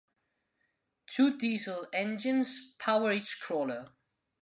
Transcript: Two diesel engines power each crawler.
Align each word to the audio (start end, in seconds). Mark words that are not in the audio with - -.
Two 1.05 1.37
diesel 1.37 1.85
engines 1.93 2.71
power 2.79 3.11
each 3.11 3.39
crawler. 3.39 3.91